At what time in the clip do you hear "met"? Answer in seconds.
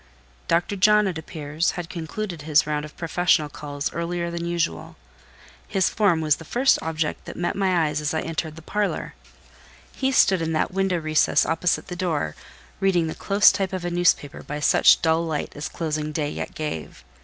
7.37-7.55